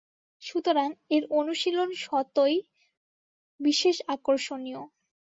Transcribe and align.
সুতরাং 0.41 0.89
এর 1.09 1.23
অনুশীলন 1.39 1.89
স্বতই 2.03 2.55
বিশেষ 3.59 3.95
আকর্ষণীয়। 4.07 4.81